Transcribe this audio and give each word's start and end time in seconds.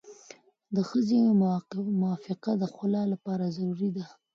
د 0.75 0.77
ښځې 0.89 1.17
موافقه 2.01 2.51
د 2.61 2.63
خلع 2.75 3.03
لپاره 3.13 3.45
ضروري 3.57 3.89
ده. 3.97 4.05